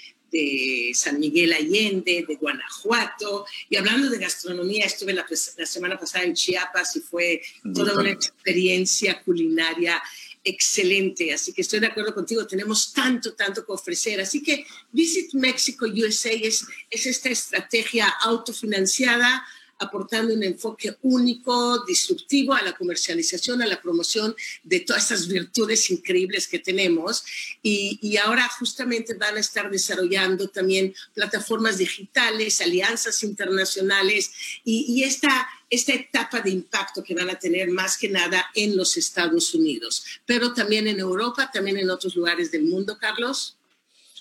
San 0.93 1.19
Miguel 1.19 1.55
Allende, 1.55 2.27
de 2.29 2.35
Guanajuato, 2.35 3.47
y 3.71 3.77
hablando 3.77 4.11
de 4.11 4.19
gastronomía, 4.19 4.85
estuve 4.85 5.15
la, 5.15 5.27
semana 5.65 5.99
pasada 5.99 6.27
en 6.27 6.35
Chiapas 6.35 6.95
y 6.97 7.01
fue 7.01 7.41
toda 7.75 7.99
una 7.99 8.11
experiencia 8.11 9.23
culinaria 9.23 10.03
excelente, 10.47 11.35
así 11.35 11.53
que 11.53 11.63
estoy 11.63 11.81
de 11.81 11.89
acuerdo 11.89 12.15
contigo, 12.15 12.47
tenemos 12.47 12.93
tanto, 12.93 13.35
tanto 13.35 13.67
que 13.67 13.73
ofrecer. 13.73 14.21
Así 14.21 14.43
que 14.43 14.65
Visit 14.93 15.35
Mexico 15.35 15.87
USA 15.87 16.31
es, 16.31 16.65
es 16.89 17.07
esta 17.07 17.29
estrategia 17.29 18.09
autofinanciada 18.09 19.45
aportando 19.79 20.35
un 20.35 20.43
enfoque 20.43 20.97
único, 21.03 21.85
disruptivo 21.85 22.55
a 22.55 22.63
la 22.63 22.75
comercialización, 22.75 23.63
a 23.63 23.67
la 23.67 23.81
promoción 23.81 24.35
de 24.63 24.81
todas 24.81 25.03
estas 25.03 25.29
virtudes 25.29 25.91
increíbles 25.91 26.49
que 26.49 26.59
tenemos. 26.59 27.25
Y, 27.63 28.17
ahora 28.17 28.49
justamente 28.59 29.15
van 29.15 29.37
a 29.37 29.41
estar 29.41 29.71
desarrollando 29.71 30.49
también 30.49 30.95
plataformas 31.13 31.77
digitales, 31.77 32.63
alianzas 32.63 33.23
internacionales 33.23 34.31
y, 34.65 35.03
esta, 35.03 35.49
esta 35.69 35.93
etapa 35.93 36.41
de 36.41 36.51
impacto 36.51 37.03
que 37.03 37.15
van 37.15 37.29
a 37.29 37.39
tener 37.39 37.69
más 37.69 37.99
que 37.99 38.09
nada 38.09 38.47
en 38.55 38.77
los 38.77 38.97
Estados 38.97 39.55
Unidos, 39.55 40.05
pero 40.25 40.55
también 40.55 40.89
en 40.89 40.99
Europa, 40.99 41.51
también 41.53 41.77
en 41.77 41.91
otros 41.91 42.17
lugares 42.17 42.51
del 42.51 42.65
mundo, 42.65 42.97
Carlos. 42.99 43.56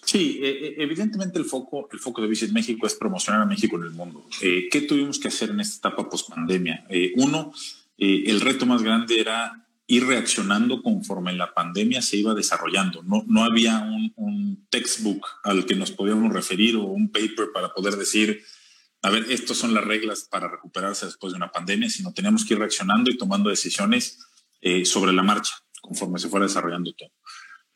Sí, 0.05 0.39
eh, 0.41 0.50
eh, 0.50 0.75
evidentemente 0.77 1.39
el 1.39 1.45
foco, 1.45 1.89
el 1.91 2.00
foco 2.00 2.21
de 2.21 2.27
Visit 2.27 2.51
México 2.51 2.85
es 2.85 2.93
promocionar 2.93 3.41
a 3.41 3.45
México 3.45 3.75
en 3.77 3.83
el 3.83 3.91
mundo. 3.91 4.25
Eh, 4.41 4.67
¿Qué 4.71 4.81
tuvimos 4.81 5.19
que 5.19 5.29
hacer 5.29 5.50
en 5.50 5.59
esta 5.59 5.89
etapa 5.89 6.07
post 6.07 6.29
pandemia? 6.29 6.85
uno, 7.15 7.51
el 7.97 8.41
reto 8.41 8.65
más 8.65 8.83
grande 8.83 9.19
era 9.19 9.67
ir 9.88 10.05
reaccionando 10.05 10.81
conforme 10.81 11.33
la 11.33 11.53
pandemia 11.53 12.01
se 12.01 12.17
iba 12.17 12.33
desarrollando. 12.33 13.03
No, 13.03 13.24
no 13.27 13.43
había 13.43 13.79
un, 13.79 14.65
textbook 14.69 15.25
al 15.43 15.65
que 15.65 15.75
nos 15.75 15.91
podíamos 15.91 16.33
referir 16.33 16.75
o 16.75 16.83
un 16.83 17.09
paper 17.09 17.51
para 17.53 17.69
poder 17.74 17.95
decir, 17.95 18.43
a 19.01 19.09
ver, 19.09 19.25
estas 19.29 19.55
son 19.55 19.74
las 19.74 19.85
reglas 19.85 20.27
para 20.29 20.50
recuperarse 20.50 21.05
después 21.05 21.31
de 21.31 21.38
una 21.38 21.51
pandemia, 21.51 21.89
sino 21.89 22.13
teníamos 22.13 22.43
que 22.43 22.55
ir 22.55 22.59
reaccionando 22.59 23.09
y 23.09 23.17
tomando 23.17 23.50
decisiones 23.50 24.19
sobre 24.83 25.13
la 25.13 25.24
marcha 25.24 25.53
conforme 25.85 26.19
se 26.19 26.29
fuera 26.29 26.47
desarrollando 26.47 26.91
todo. 26.93 27.12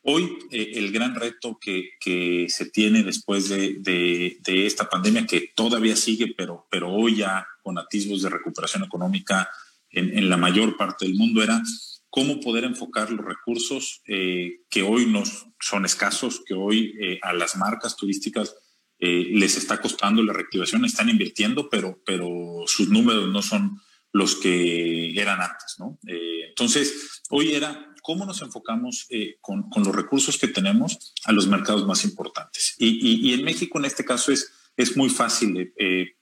Hoy 0.02 0.38
eh, 0.52 0.72
el 0.76 0.92
gran 0.92 1.14
reto 1.14 1.60
que, 1.60 2.48
se 2.50 2.66
tiene 2.70 3.04
después 3.04 3.50
de, 3.50 4.38
esta 4.46 4.90
pandemia, 4.90 5.26
que 5.26 5.52
todavía 5.56 5.96
sigue, 5.96 6.34
pero, 6.38 6.68
pero 6.72 6.90
hoy 6.90 7.18
ya 7.18 7.46
con 7.62 7.78
atisbos 7.78 8.22
de 8.22 8.30
recuperación 8.30 8.84
económica 8.84 9.50
en, 9.92 10.30
la 10.30 10.38
mayor 10.38 10.78
parte 10.78 11.06
del 11.06 11.16
mundo, 11.16 11.44
era 11.44 11.62
cómo 12.10 12.40
poder 12.40 12.64
enfocar 12.64 13.12
los 13.12 13.26
recursos 13.26 14.02
eh, 14.08 14.62
que 14.70 14.84
hoy 14.84 15.06
nos 15.06 15.48
son 15.60 15.86
escasos, 15.86 16.42
que 16.46 16.54
hoy 16.54 16.96
eh, 17.02 17.20
a 17.22 17.34
las 17.34 17.56
marcas 17.58 17.96
turísticas 17.96 18.56
les 19.02 19.56
está 19.56 19.80
costando 19.80 20.22
la 20.22 20.34
reactivación, 20.34 20.84
están 20.84 21.08
invirtiendo, 21.08 21.70
pero, 21.70 22.02
pero 22.06 22.64
sus 22.68 22.90
números 22.90 23.30
no 23.30 23.42
son 23.42 23.80
los 24.12 24.36
que 24.36 25.18
eran 25.18 25.40
antes. 25.40 25.76
¿no? 25.80 25.98
entonces, 26.04 27.22
hoy 27.30 27.54
era 27.54 27.89
cómo 28.10 28.26
nos 28.26 28.42
enfocamos 28.42 29.06
eh, 29.12 29.36
con, 29.40 29.70
los 29.76 29.96
recursos 29.96 30.40
que 30.40 30.48
tenemos 30.48 31.14
a 31.26 31.32
los 31.32 31.46
mercados 31.46 31.86
más 31.86 32.04
importantes. 32.04 32.74
Y, 32.80 33.32
en 33.34 33.44
México, 33.44 33.78
en 33.78 33.86
este 33.86 34.04
caso, 34.04 34.32
es, 34.32 34.52
es 34.76 34.98
muy 34.98 35.10
fácil 35.10 35.56
eh, 35.60 35.74
eh, 35.78 36.16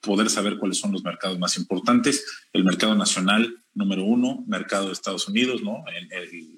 poder 0.00 0.30
saber 0.30 0.58
cuáles 0.58 0.78
son 0.78 0.92
los 0.92 1.02
mercados 1.02 1.36
más 1.40 1.58
importantes. 1.58 2.24
El 2.52 2.62
mercado 2.62 2.94
nacional, 2.94 3.64
número 3.74 4.04
uno, 4.04 4.44
mercado 4.46 4.86
de 4.86 4.92
Estados 4.92 5.26
Unidos, 5.26 5.60
¿no? 5.60 5.82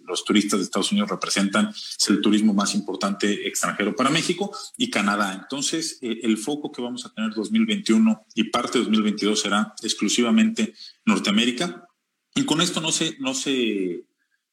los 0.07 0.27
turistas 0.27 0.61
de 0.61 0.65
Estados 0.65 0.93
Unidos 0.93 1.09
representan 1.09 1.73
el 2.09 2.21
turismo 2.21 2.53
más 2.53 2.75
importante 2.75 3.49
extranjero 3.49 3.97
para 3.97 4.11
México 4.11 4.55
y 4.77 4.91
Canadá. 4.91 5.33
Entonces, 5.41 5.97
el 6.03 6.37
foco 6.37 6.71
que 6.71 6.83
vamos 6.83 7.07
a 7.07 7.15
tener 7.15 7.33
2021 7.33 8.27
y 8.35 8.45
parte 8.51 8.77
de 8.77 8.85
2022 8.85 9.41
será 9.41 9.73
exclusivamente 9.83 10.75
Norteamérica. 11.07 11.87
Y 12.35 12.45
con 12.45 12.61
esto 12.61 12.83
no 12.83 12.93
se, 12.93 13.17
no 13.19 13.33
se 13.35 14.05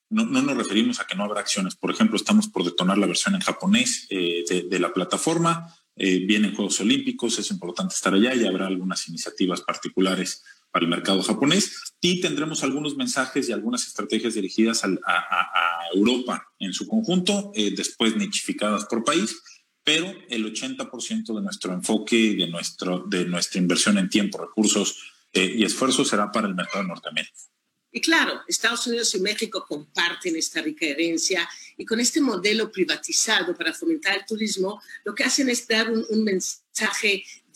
no, 0.10 0.26
nos 0.26 0.58
referimos 0.58 1.00
a 1.00 1.06
que 1.06 1.16
no 1.16 1.24
habrá 1.24 1.42
acciones. 1.42 1.76
Por 1.76 1.92
ejemplo, 1.92 2.16
estamos 2.16 2.48
por 2.48 2.64
detonar 2.64 2.98
la 2.98 3.08
versión 3.08 3.36
en 3.36 3.42
japonés 3.42 4.08
eh, 4.10 4.44
de, 4.70 4.80
la 4.80 4.94
plataforma. 4.94 5.76
Eh, 5.96 6.20
vienen 6.26 6.56
Juegos 6.56 6.80
Olímpicos, 6.80 7.40
es 7.40 7.52
importante 7.52 7.96
estar 7.96 8.14
allá 8.14 8.34
y 8.34 8.46
habrá 8.46 8.68
algunas 8.68 9.08
iniciativas 9.08 9.62
particulares 9.62 10.44
para 10.72 10.86
el 10.86 10.90
mercado 10.90 11.24
japonés 11.24 11.94
y 12.02 12.22
tendremos 12.22 12.64
algunos 12.64 12.96
mensajes 12.96 13.50
y 13.50 13.52
algunas 13.52 13.88
estrategias 13.88 14.36
dirigidas 14.36 14.84
a, 14.84 15.68
Europa 15.94 16.46
en 16.60 16.74
su 16.74 16.86
conjunto, 16.86 17.52
eh, 17.56 17.72
después 17.74 18.18
nichificadas 18.18 18.86
por 18.86 19.06
país, 19.06 19.42
pero 19.86 20.14
el 20.30 20.54
80% 20.54 21.34
de 21.34 21.42
nuestro 21.42 21.74
enfoque 21.74 22.36
de, 22.36 22.48
nuestro, 22.48 23.06
de 23.08 23.26
nuestra 23.26 23.62
inversión 23.62 23.98
en 23.98 24.10
tiempo, 24.10 24.38
recursos 24.38 25.14
y 25.32 25.64
esfuerzos 25.64 26.10
será 26.10 26.30
para 26.30 26.48
el 26.48 26.56
mercado 26.56 26.84
norteamericano. 26.84 27.57
Y 27.98 28.02
claro, 28.02 28.44
Estados 28.48 28.86
Unidos 28.86 29.16
y 29.16 29.20
México 29.20 29.66
comparten 29.68 30.36
esta 30.36 30.62
rica 30.62 30.86
herencia 30.86 31.50
y 31.78 31.84
con 31.84 32.00
este 32.00 32.22
modelo 32.22 32.72
privatizado 32.72 33.58
para 33.58 33.74
fomentar 33.74 34.16
el 34.16 34.24
turismo, 34.24 34.80
lo 35.04 35.16
que 35.16 35.24
hacen 35.24 35.50
es 35.50 35.68
dar 35.68 35.90
un, 35.90 36.06
un 36.12 36.24
mensaje 36.24 36.67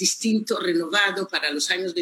distinto, 0.01 0.59
renovado 0.59 1.27
para 1.27 1.51
los 1.51 1.69
años 1.69 1.93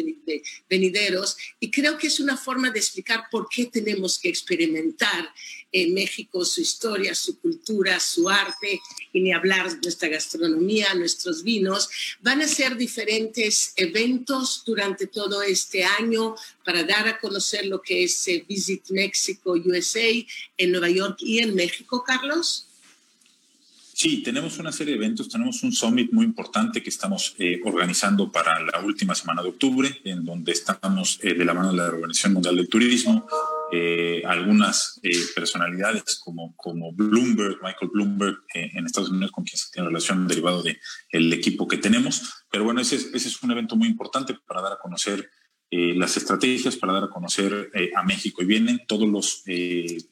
venideros. 0.68 1.36
Y 1.60 1.70
creo 1.70 1.98
que 1.98 2.06
es 2.06 2.18
una 2.18 2.36
forma 2.36 2.70
de 2.70 2.78
explicar 2.78 3.24
por 3.30 3.46
qué 3.48 3.66
tenemos 3.66 4.18
que 4.18 4.30
experimentar 4.30 5.28
en 5.70 5.92
México 5.92 6.44
su 6.44 6.62
historia, 6.62 7.14
su 7.14 7.38
cultura, 7.38 8.00
su 8.00 8.28
arte, 8.28 8.80
y 9.12 9.20
ni 9.20 9.32
hablar 9.32 9.70
de 9.70 9.80
nuestra 9.82 10.08
gastronomía, 10.08 10.94
nuestros 10.94 11.42
vinos. 11.42 11.90
Van 12.20 12.40
a 12.40 12.48
ser 12.48 12.76
diferentes 12.76 13.74
eventos 13.76 14.62
durante 14.64 15.06
todo 15.06 15.42
este 15.42 15.84
año 15.84 16.34
para 16.64 16.82
dar 16.84 17.06
a 17.06 17.18
conocer 17.18 17.66
lo 17.66 17.82
que 17.82 18.04
es 18.04 18.26
eh, 18.28 18.44
Visit 18.48 18.88
México 18.90 19.52
USA 19.52 20.10
en 20.56 20.72
Nueva 20.72 20.88
York 20.88 21.18
y 21.20 21.40
en 21.40 21.54
México, 21.54 22.02
Carlos. 22.02 22.69
Sí, 24.02 24.22
tenemos 24.22 24.58
una 24.58 24.72
serie 24.72 24.94
de 24.94 25.04
eventos. 25.04 25.28
Tenemos 25.28 25.62
un 25.62 25.72
summit 25.72 26.10
muy 26.10 26.24
importante 26.24 26.82
que 26.82 26.88
estamos 26.88 27.34
eh, 27.36 27.60
organizando 27.66 28.32
para 28.32 28.58
la 28.58 28.80
última 28.82 29.14
semana 29.14 29.42
de 29.42 29.50
octubre, 29.50 30.00
en 30.04 30.24
donde 30.24 30.52
estamos 30.52 31.20
eh, 31.22 31.34
de 31.34 31.44
la 31.44 31.52
mano 31.52 31.70
de 31.70 31.76
la 31.76 31.88
Organización 31.88 32.32
Mundial 32.32 32.56
del 32.56 32.70
Turismo, 32.70 33.26
eh, 33.70 34.22
algunas 34.24 35.02
personalidades 35.34 36.18
como, 36.24 36.56
como 36.56 36.94
Bloomberg, 36.94 37.58
Michael 37.62 37.90
Bloomberg 37.92 38.38
en 38.54 38.86
Estados 38.86 39.10
Unidos, 39.10 39.32
con 39.32 39.44
quien 39.44 39.58
se 39.58 39.70
tiene 39.70 39.88
relación 39.88 40.26
derivado 40.26 40.62
del 40.62 40.80
el 41.10 41.30
equipo 41.34 41.68
que 41.68 41.76
tenemos. 41.76 42.22
Pero 42.50 42.64
bueno, 42.64 42.80
ese, 42.80 42.96
ese 42.96 43.28
es 43.28 43.42
un 43.42 43.50
evento 43.50 43.76
muy 43.76 43.88
importante 43.88 44.34
para 44.46 44.62
dar 44.62 44.72
a 44.72 44.78
conocer 44.78 45.28
las 45.72 46.16
estrategias 46.16 46.74
para 46.74 46.94
dar 46.94 47.04
a 47.04 47.10
conocer 47.10 47.70
a 47.94 48.02
México 48.02 48.42
y 48.42 48.44
vienen 48.44 48.80
todos 48.88 49.08
los 49.08 49.44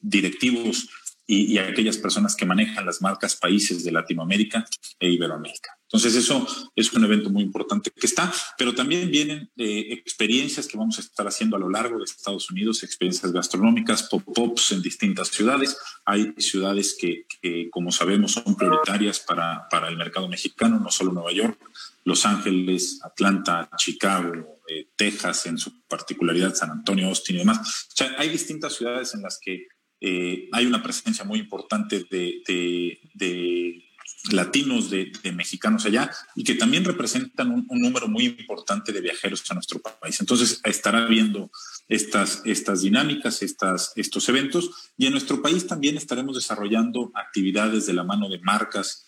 directivos 0.01 0.87
y, 1.31 1.59
aquellas 1.59 1.97
personas 1.97 2.35
que 2.35 2.45
manejan 2.45 2.87
las 2.87 3.03
marcas 3.03 3.35
países 3.35 3.83
de 3.83 3.91
Latinoamérica 3.91 4.65
e 4.99 5.11
Iberoamérica. 5.11 5.77
Entonces 5.83 6.15
eso 6.15 6.47
es 6.75 6.91
un 6.93 7.03
evento 7.03 7.29
muy 7.29 7.43
importante 7.43 7.91
que 7.91 8.07
está, 8.07 8.33
pero 8.57 8.73
también 8.73 9.11
vienen 9.11 9.49
eh, 9.55 9.87
experiencias 9.91 10.67
que 10.67 10.77
vamos 10.77 10.97
a 10.97 11.01
estar 11.01 11.27
haciendo 11.27 11.55
a 11.55 11.59
lo 11.59 11.69
largo 11.69 11.99
de 11.99 12.05
Estados 12.05 12.49
Unidos, 12.49 12.81
experiencias 12.81 13.31
gastronómicas, 13.31 14.03
pop-ups 14.03 14.71
en 14.71 14.81
distintas 14.81 15.27
ciudades. 15.27 15.77
Hay 16.03 16.33
ciudades 16.37 16.97
que, 16.99 17.25
como 17.69 17.91
sabemos, 17.91 18.31
son 18.31 18.55
prioritarias 18.55 19.19
para, 19.19 19.67
para, 19.69 19.87
el 19.87 19.97
mercado 19.97 20.27
mexicano, 20.27 20.79
no 20.79 20.89
solo 20.89 21.11
Nueva 21.11 21.31
York, 21.31 21.59
Los 22.05 22.25
Ángeles, 22.25 23.01
Atlanta, 23.03 23.69
Chicago, 23.77 24.61
eh, 24.67 24.87
Texas, 24.95 25.45
en 25.45 25.59
su 25.59 25.81
particularidad 25.87 26.55
San 26.55 26.71
Antonio, 26.71 27.07
Austin 27.07 27.35
y 27.35 27.39
demás. 27.39 27.59
O 27.59 27.95
sea, 27.95 28.15
hay 28.17 28.29
distintas 28.29 28.73
ciudades 28.73 29.13
en 29.13 29.21
las 29.21 29.39
que 29.39 29.67
hay 30.01 30.65
una 30.65 30.81
presencia 30.81 31.23
muy 31.23 31.39
importante 31.39 32.05
de, 32.09 33.83
latinos, 34.31 34.89
de, 34.89 35.11
mexicanos 35.33 35.85
allá, 35.85 36.11
y 36.35 36.43
que 36.43 36.55
también 36.55 36.85
representan 36.85 37.51
un, 37.51 37.67
número 37.69 38.07
muy 38.07 38.25
importante 38.25 38.91
de 38.91 39.01
viajeros 39.01 39.43
a 39.49 39.53
nuestro 39.53 39.79
país. 39.79 40.19
Entonces, 40.19 40.61
estará 40.63 41.05
viendo 41.05 41.51
estas, 41.87 42.41
estas 42.45 42.81
dinámicas, 42.81 43.41
estos 43.41 44.29
eventos, 44.29 44.91
y 44.97 45.05
en 45.05 45.11
nuestro 45.11 45.41
país 45.41 45.67
también 45.67 45.97
estaremos 45.97 46.35
desarrollando 46.35 47.11
actividades 47.15 47.85
de 47.85 47.93
la 47.93 48.03
mano 48.03 48.29
de 48.29 48.39
marcas 48.39 49.05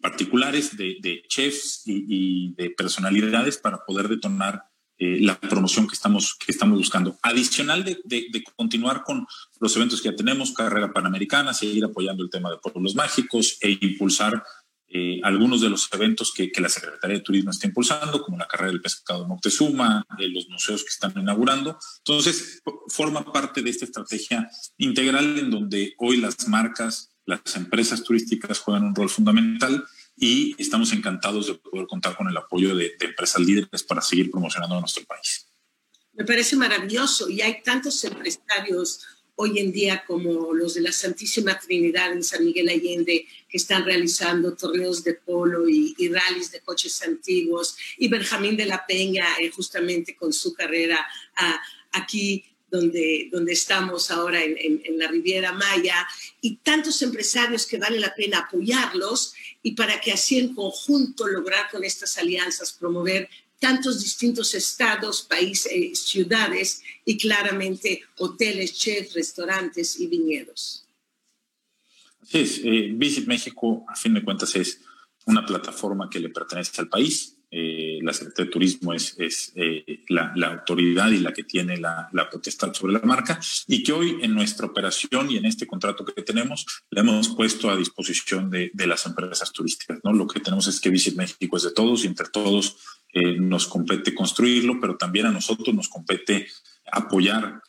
particulares, 0.00 0.76
de, 0.76 1.22
chefs 1.28 1.82
y, 1.86 2.54
de 2.54 2.70
personalidades 2.70 3.58
para 3.58 3.84
poder 3.84 4.08
detonar 4.08 4.64
eh, 5.02 5.16
la 5.18 5.40
promoción 5.40 5.88
que 5.88 5.94
estamos, 5.94 6.34
que 6.34 6.52
estamos 6.52 6.76
buscando. 6.76 7.18
Adicional 7.22 7.84
de, 7.84 8.44
continuar 8.54 9.02
con 9.02 9.26
los 9.58 9.74
eventos 9.74 10.02
que 10.02 10.10
ya 10.10 10.14
tenemos, 10.14 10.52
carrera 10.52 10.92
panamericana, 10.92 11.54
seguir 11.54 11.86
apoyando 11.86 12.22
el 12.22 12.28
tema 12.28 12.50
de 12.50 12.58
pueblos 12.58 12.94
mágicos 12.94 13.56
e 13.62 13.78
impulsar 13.80 14.44
eh, 14.88 15.18
algunos 15.22 15.62
de 15.62 15.70
los 15.70 15.88
eventos 15.92 16.34
que, 16.34 16.52
la 16.60 16.68
Secretaría 16.68 17.16
de 17.16 17.22
Turismo 17.22 17.50
está 17.50 17.66
impulsando, 17.66 18.22
como 18.22 18.36
la 18.36 18.46
carrera 18.46 18.72
del 18.72 18.82
pescado 18.82 19.22
de 19.22 19.28
Moctezuma, 19.28 20.04
de 20.18 20.28
los 20.28 20.50
museos 20.50 20.82
que 20.82 20.90
están 20.90 21.14
inaugurando. 21.16 21.78
Entonces, 22.04 22.60
forma 22.88 23.32
parte 23.32 23.62
de 23.62 23.70
esta 23.70 23.86
estrategia 23.86 24.50
integral 24.76 25.38
en 25.38 25.50
donde 25.50 25.94
hoy 25.96 26.18
las 26.18 26.46
marcas 26.46 27.10
las 27.24 27.56
empresas 27.56 28.02
turísticas 28.02 28.58
juegan 28.58 28.84
un 28.84 28.94
rol 28.94 29.08
fundamental 29.08 29.84
y 30.20 30.54
estamos 30.58 30.92
encantados 30.92 31.46
de 31.46 31.54
poder 31.54 31.86
contar 31.86 32.14
con 32.14 32.28
el 32.28 32.36
apoyo 32.36 32.76
de, 32.76 32.94
empresas 33.00 33.40
líderes 33.40 33.82
para 33.82 34.02
seguir 34.02 34.30
promocionando 34.30 34.76
a 34.76 34.80
nuestro 34.80 35.04
país. 35.06 35.48
Me 36.12 36.24
parece 36.26 36.56
maravilloso 36.56 37.30
y 37.30 37.40
hay 37.40 37.62
tantos 37.62 38.04
empresarios 38.04 39.00
hoy 39.34 39.58
en 39.58 39.72
día 39.72 40.04
como 40.06 40.52
los 40.52 40.74
de 40.74 40.82
la 40.82 40.92
Santísima 40.92 41.58
Trinidad 41.58 42.12
en 42.12 42.22
San 42.22 42.44
Miguel 42.44 42.68
Allende, 42.68 43.26
que 43.48 43.56
están 43.56 43.86
realizando 43.86 44.54
torneos 44.54 45.02
de 45.02 45.14
polo 45.14 45.66
y, 45.66 45.94
y 45.96 46.08
rallies 46.08 46.50
de 46.50 46.60
coches 46.60 47.02
antiguos, 47.02 47.74
y 47.96 48.08
Benjamín 48.08 48.58
de 48.58 48.66
la 48.66 48.84
Peña, 48.86 49.24
eh, 49.40 49.50
justamente 49.50 50.14
con 50.14 50.34
su 50.34 50.52
carrera 50.52 51.06
aquí 51.92 52.44
donde, 52.70 53.28
donde 53.32 53.52
estamos 53.52 54.10
ahora 54.10 54.42
en, 54.42 54.98
la 54.98 55.08
Riviera 55.08 55.52
Maya, 55.52 56.06
y 56.40 56.56
tantos 56.56 57.02
empresarios 57.02 57.66
que 57.66 57.78
vale 57.78 57.98
la 57.98 58.14
pena 58.14 58.40
apoyarlos 58.40 59.34
y 59.62 59.72
para 59.72 60.00
que 60.00 60.12
así 60.12 60.38
en 60.38 60.54
conjunto 60.54 61.26
lograr 61.26 61.70
con 61.70 61.84
estas 61.84 62.16
alianzas 62.18 62.72
promover 62.72 63.28
tantos 63.58 64.02
distintos 64.02 64.54
estados, 64.54 65.22
países, 65.22 65.70
eh, 65.72 65.92
ciudades 65.94 66.82
y 67.04 67.18
claramente 67.18 68.02
hoteles, 68.18 68.74
chefs, 68.74 69.14
restaurantes 69.14 70.00
y 70.00 70.06
viñedos. 70.06 70.86
Así 72.22 72.38
es, 72.38 72.60
eh, 72.64 72.90
Visit 72.92 73.26
México, 73.26 73.84
a 73.88 73.96
fin 73.96 74.14
de 74.14 74.24
cuentas, 74.24 74.54
es 74.56 74.80
una 75.26 75.44
plataforma 75.44 76.08
que 76.08 76.20
le 76.20 76.30
pertenece 76.30 76.80
al 76.80 76.88
país 76.88 77.36
eh, 77.52 77.98
la 78.02 78.12
Secretaría 78.12 78.46
de 78.46 78.52
Turismo 78.52 78.92
es, 78.92 79.52
eh, 79.56 80.04
la, 80.08 80.32
autoridad 80.46 81.10
y 81.10 81.18
la 81.18 81.32
que 81.32 81.42
tiene 81.42 81.78
la, 81.78 82.08
potestad 82.30 82.72
sobre 82.72 82.92
la 82.92 83.00
marca 83.00 83.40
y 83.66 83.82
que 83.82 83.92
hoy 83.92 84.18
en 84.22 84.34
nuestra 84.34 84.66
operación 84.66 85.30
y 85.30 85.36
en 85.36 85.46
este 85.46 85.66
contrato 85.66 86.04
que 86.04 86.22
tenemos 86.22 86.64
le 86.90 87.00
hemos 87.00 87.28
puesto 87.30 87.68
a 87.68 87.76
disposición 87.76 88.50
de, 88.50 88.70
las 88.86 89.04
empresas 89.06 89.52
turísticas. 89.52 89.98
¿no? 90.04 90.12
Lo 90.12 90.26
que 90.26 90.40
tenemos 90.40 90.68
es 90.68 90.80
que 90.80 90.90
Visit 90.90 91.16
México 91.16 91.56
es 91.56 91.64
de 91.64 91.72
todos 91.72 92.04
y 92.04 92.06
entre 92.06 92.28
todos 92.28 92.76
eh, 93.12 93.36
nos 93.38 93.66
compete 93.66 94.14
construirlo, 94.14 94.78
pero 94.80 94.96
también 94.96 95.26
a 95.26 95.32
nosotros 95.32 95.74
nos 95.74 95.88
compete 95.88 96.46
apoyar 96.92 97.60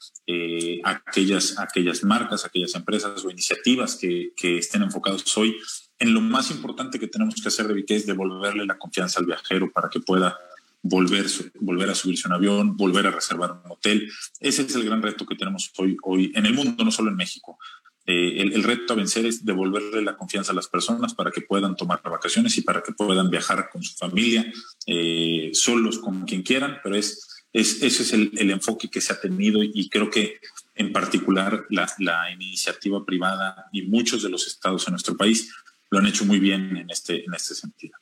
aquellas, 0.84 1.58
aquellas 1.60 2.04
marcas, 2.04 2.46
aquellas 2.46 2.74
empresas 2.76 3.24
o 3.26 3.30
iniciativas 3.30 3.96
que, 3.96 4.32
estén 4.42 4.84
enfocados 4.84 5.38
hoy 5.38 5.58
en 6.00 6.14
lo 6.14 6.22
más 6.22 6.50
importante 6.52 7.00
que 7.00 7.08
tenemos 7.08 7.36
que 7.36 7.48
hacer, 7.48 7.68
de 7.68 7.86
que 7.86 7.96
es 7.96 8.06
devolverle 8.06 8.66
la 8.66 8.78
confianza 8.78 9.20
al 9.20 9.26
viajero 9.26 9.72
para 9.72 9.90
que 9.90 10.00
pueda 10.00 10.38
volver, 10.82 11.26
volver 11.60 11.90
a 11.90 11.96
subirse 11.96 12.28
un 12.28 12.34
avión, 12.34 12.76
volver 12.76 13.08
a 13.08 13.12
reservar 13.12 13.52
un 13.52 13.72
hotel. 13.72 14.10
Ese 14.40 14.64
es 14.64 14.76
el 14.76 14.84
gran 14.84 15.02
reto 15.02 15.26
que 15.26 15.36
tenemos 15.36 15.72
hoy, 15.78 15.98
hoy 16.04 16.32
en 16.34 16.46
el 16.46 16.54
mundo, 16.54 16.84
no 16.84 16.92
solo 16.92 17.12
en 17.12 17.18
México. 17.18 17.60
Eh, 18.08 18.42
el, 18.42 18.64
reto 18.64 18.94
a 18.94 18.96
vencer 18.96 19.28
es 19.28 19.46
devolverle 19.46 20.02
la 20.02 20.18
confianza 20.18 20.54
a 20.54 20.56
las 20.56 20.68
personas 20.68 21.14
para 21.14 21.30
que 21.30 21.42
puedan 21.42 21.76
tomar 21.76 22.02
vacaciones 22.04 22.58
y 22.58 22.62
para 22.62 22.82
que 22.82 22.94
puedan 22.94 23.30
viajar 23.30 23.70
con 23.72 23.84
su 23.84 23.96
familia, 23.96 24.52
eh, 24.88 25.52
solos, 25.54 26.00
con 26.00 26.26
quien 26.26 26.42
quieran, 26.42 26.80
pero 26.84 26.96
es, 26.96 27.41
es, 27.54 27.82
ese 27.82 28.04
es 28.04 28.14
el, 28.14 28.32
el, 28.38 28.52
enfoque 28.52 28.90
que 28.90 29.02
se 29.02 29.14
ha 29.14 29.20
tenido 29.20 29.62
y 29.62 29.90
creo 29.90 30.10
que 30.10 30.40
en 30.76 30.94
particular 30.94 31.66
la, 31.70 31.92
la 32.00 32.32
iniciativa 32.32 33.06
privada 33.06 33.68
y 33.72 33.84
muchos 33.84 34.24
de 34.24 34.30
los 34.30 34.48
estados 34.48 34.88
en 34.88 34.92
nuestro 34.92 35.18
país 35.18 35.52
lo 35.90 36.00
han 36.00 36.08
hecho 36.08 36.26
muy 36.26 36.40
bien 36.40 36.78
en 36.78 36.90
este, 36.90 37.24
en 37.26 37.34
este 37.34 37.54
sentido. 37.54 37.98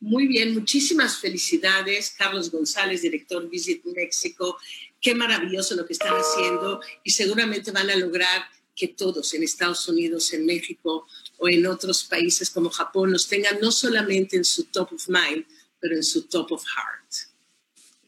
Muy 0.00 0.26
bien, 0.26 0.52
muchísimas 0.52 1.16
felicidades, 1.16 2.14
Carlos 2.16 2.50
González, 2.50 3.00
director 3.00 3.48
Visit 3.48 3.82
México. 3.86 4.58
Qué 5.00 5.14
maravilloso 5.14 5.74
lo 5.74 5.86
que 5.86 5.94
están 5.94 6.14
haciendo 6.14 6.80
y 7.02 7.10
seguramente 7.10 7.70
van 7.70 7.88
a 7.88 7.96
lograr 7.96 8.44
que 8.76 8.88
todos 8.88 9.32
en 9.32 9.42
Estados 9.42 9.88
Unidos, 9.88 10.32
en 10.34 10.44
México 10.44 11.06
o 11.38 11.48
en 11.48 11.66
otros 11.66 12.04
países 12.04 12.50
como 12.50 12.68
Japón 12.68 13.12
los 13.12 13.28
tengan 13.28 13.58
no 13.60 13.70
solamente 13.70 14.36
en 14.36 14.44
su 14.44 14.64
top 14.64 14.92
of 14.92 15.08
mind, 15.08 15.46
pero 15.80 15.96
en 15.96 16.02
su 16.04 16.22
top 16.22 16.52
of 16.52 16.64
heart. 16.64 17.33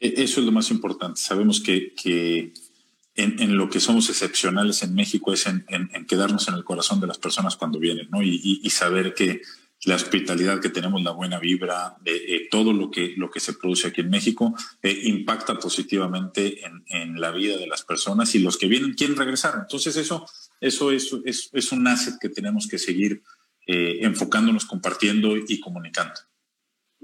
E, 0.01 0.15
eso 0.23 0.41
es 0.41 0.47
lo 0.47 0.53
más 0.53 0.71
importante. 0.71 1.21
Sabemos 1.21 1.61
que, 1.61 1.95
que 1.95 2.53
en, 3.17 3.57
lo 3.57 3.71
que 3.71 3.81
somos 3.81 4.09
excepcionales 4.11 4.83
en 4.83 4.95
México 4.95 5.33
es 5.33 5.47
en, 5.47 5.65
quedarnos 6.07 6.49
en 6.49 6.55
el 6.55 6.65
corazón 6.65 7.01
de 7.01 7.07
las 7.07 7.19
personas 7.19 7.57
cuando 7.57 7.79
vienen, 7.79 8.09
¿no? 8.11 8.23
Y, 8.23 8.69
saber 8.71 9.15
que 9.15 9.41
la 9.85 9.95
hospitalidad 9.95 10.61
que 10.61 10.69
tenemos, 10.69 11.03
la 11.03 11.13
buena 11.13 11.39
vibra, 11.39 11.97
de 12.03 12.49
todo 12.51 12.73
lo 12.73 12.91
que, 12.91 13.15
lo 13.17 13.31
que 13.31 13.41
se 13.41 13.55
produce 13.55 13.89
aquí 13.89 14.03
en 14.03 14.11
México, 14.11 14.55
eh, 14.83 15.01
impacta 15.05 15.59
positivamente 15.59 16.61
en, 16.89 17.21
la 17.21 17.31
vida 17.31 17.57
de 17.57 17.67
las 17.67 17.83
personas 17.83 18.35
y 18.35 18.41
los 18.41 18.59
que 18.59 18.67
vienen 18.67 18.95
quieren 18.95 19.17
regresar. 19.17 19.55
Entonces 19.59 19.97
eso, 19.97 20.27
eso 20.61 20.91
es, 20.91 21.15
es, 21.25 21.73
un 21.73 21.87
asset 21.87 22.17
que 22.21 22.29
tenemos 22.29 22.67
que 22.67 22.79
seguir 22.79 23.23
eh, 23.67 24.01
enfocándonos, 24.03 24.67
compartiendo 24.67 25.37
y 25.37 25.59
comunicando. 25.61 26.21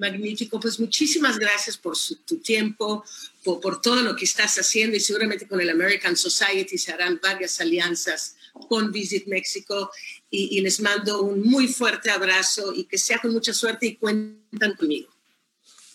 Magnífico, 0.03 0.59
pues 0.59 0.81
muchísimas 0.81 1.39
gracias 1.39 1.77
por 1.77 1.97
tu 2.27 2.39
tiempo, 2.39 3.05
por, 3.45 3.81
todo 3.81 4.03
lo 4.03 4.17
que 4.17 4.25
estás 4.25 4.59
haciendo 4.59 4.97
y 4.97 5.01
seguramente 5.01 5.47
con 5.47 5.61
el 5.61 5.71
American 5.71 6.17
Society 6.17 6.77
se 6.77 6.91
harán 6.91 7.21
varias 7.23 7.61
alianzas 7.61 8.35
con 8.69 8.91
Visit 8.91 9.29
México 9.29 9.93
y, 10.29 10.61
les 10.61 10.81
mando 10.81 11.23
un 11.23 11.43
muy 11.43 11.69
fuerte 11.69 12.11
abrazo 12.11 12.75
y 12.75 12.83
que 12.83 12.99
sea 12.99 13.21
con 13.21 13.33
mucha 13.33 13.55
suerte 13.55 13.87
y 13.87 13.95
cuentan 13.95 14.75
conmigo. 14.75 15.09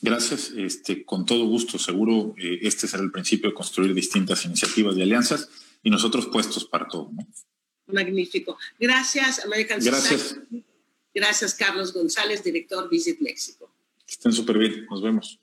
Gracias, 0.02 0.52
este, 0.56 1.04
con 1.04 1.26
todo 1.26 1.46
gusto. 1.46 1.78
Seguro 1.78 2.34
eh, 2.38 2.60
este 2.62 2.88
será 2.88 3.04
el 3.04 3.12
principio 3.12 3.50
de 3.50 3.56
construir 3.56 3.93
distintas 3.93 4.46
iniciativas 4.46 4.96
y 4.96 5.02
alianzas 5.02 5.50
y 5.84 5.89
nosotros 5.89 6.28
puestos 6.28 6.63
para 6.63 6.88
todo. 6.88 7.12
Magnífico. 7.88 8.58
Gracias, 8.80 9.43
American 9.43 9.82
Society. 9.82 10.63
Gracias, 11.13 11.54
Carlos 11.56 11.91
González, 11.91 12.41
director 12.41 12.88
Visit 12.89 13.20
México. 13.20 13.70
Estén 14.08 14.32
súper 14.32 14.58
bien. 14.58 14.86
Nos 14.89 15.02
vemos. 15.02 15.41